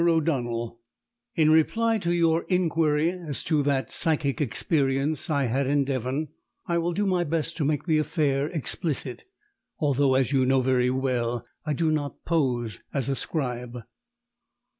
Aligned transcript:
O'DONNELL, 0.03 0.79
In 1.35 1.51
reply 1.51 1.99
to 1.99 2.11
your 2.11 2.41
inquiry 2.49 3.11
as 3.11 3.43
to 3.43 3.61
that 3.61 3.91
psychic 3.91 4.41
experience 4.41 5.29
I 5.29 5.43
had 5.45 5.67
in 5.67 5.83
Devon, 5.83 6.29
I 6.65 6.79
will 6.79 6.91
do 6.93 7.05
my 7.05 7.23
best 7.23 7.55
to 7.57 7.63
make 7.65 7.85
the 7.85 7.99
affair 7.99 8.47
explicit, 8.47 9.25
although, 9.77 10.15
as 10.15 10.31
you 10.31 10.43
know 10.43 10.61
very 10.61 10.89
well, 10.89 11.45
I 11.67 11.73
do 11.73 11.91
not 11.91 12.25
pose 12.25 12.81
as 12.91 13.09
a 13.09 13.15
scribe. 13.15 13.77